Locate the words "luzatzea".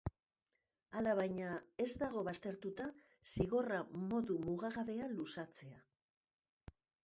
5.15-5.81